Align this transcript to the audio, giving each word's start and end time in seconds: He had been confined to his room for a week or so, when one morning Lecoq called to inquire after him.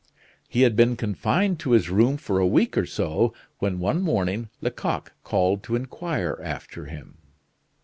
He 0.49 0.61
had 0.63 0.75
been 0.75 0.95
confined 0.95 1.59
to 1.59 1.73
his 1.73 1.91
room 1.91 2.17
for 2.17 2.39
a 2.39 2.47
week 2.47 2.75
or 2.75 2.87
so, 2.87 3.35
when 3.59 3.77
one 3.77 4.01
morning 4.01 4.49
Lecoq 4.59 5.11
called 5.23 5.61
to 5.61 5.75
inquire 5.75 6.39
after 6.43 6.85
him. 6.85 7.19